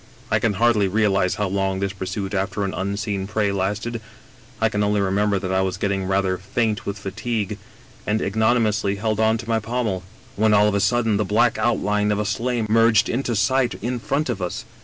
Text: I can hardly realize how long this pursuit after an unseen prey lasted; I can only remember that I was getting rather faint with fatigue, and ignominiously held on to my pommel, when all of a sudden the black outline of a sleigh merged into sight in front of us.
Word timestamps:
I 0.31 0.39
can 0.39 0.53
hardly 0.53 0.87
realize 0.87 1.35
how 1.35 1.47
long 1.47 1.79
this 1.79 1.93
pursuit 1.93 2.33
after 2.33 2.63
an 2.63 2.73
unseen 2.73 3.27
prey 3.27 3.51
lasted; 3.51 4.01
I 4.59 4.67
can 4.67 4.81
only 4.81 4.99
remember 4.99 5.37
that 5.37 5.51
I 5.51 5.61
was 5.61 5.77
getting 5.77 6.05
rather 6.05 6.39
faint 6.39 6.87
with 6.87 6.97
fatigue, 6.97 7.59
and 8.07 8.19
ignominiously 8.19 8.95
held 8.95 9.19
on 9.19 9.37
to 9.37 9.47
my 9.47 9.59
pommel, 9.59 10.01
when 10.35 10.55
all 10.55 10.67
of 10.67 10.73
a 10.73 10.79
sudden 10.79 11.17
the 11.17 11.23
black 11.23 11.59
outline 11.59 12.11
of 12.11 12.17
a 12.17 12.25
sleigh 12.25 12.65
merged 12.67 13.09
into 13.09 13.35
sight 13.35 13.75
in 13.83 13.99
front 13.99 14.27
of 14.27 14.41
us. 14.41 14.65